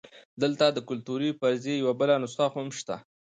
دلته 0.41 0.65
د 0.71 0.79
کلتوري 0.89 1.29
فرضیې 1.39 1.75
یوه 1.83 1.93
بله 1.99 2.15
نسخه 2.23 2.45
هم 2.55 2.67
شته. 2.79 2.95